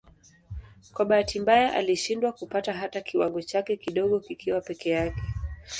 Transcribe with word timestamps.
Kwa 0.93 1.05
bahati 1.05 1.39
mbaya 1.39 1.73
alishindwa 1.73 2.31
kupata 2.31 2.73
hata 2.73 3.01
kiwango 3.01 3.41
chake 3.41 3.77
kidogo 3.77 4.19
kikiwa 4.19 4.61
peke 4.61 4.89
yake. 4.89 5.21